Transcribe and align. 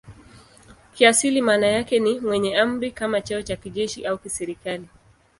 Kiasili 0.93 1.41
maana 1.41 1.67
yake 1.67 1.99
ni 1.99 2.19
"mwenye 2.19 2.57
amri" 2.57 2.91
kama 2.91 3.21
cheo 3.21 3.41
cha 3.41 3.55
kijeshi 3.55 4.05
au 4.05 4.17
kiserikali. 4.17 4.87